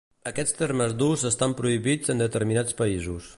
Aquests 0.29 0.55
termes 0.61 0.95
d'ús 1.01 1.25
estan 1.31 1.53
prohibits 1.59 2.15
en 2.15 2.25
determinats 2.25 2.79
països. 2.81 3.29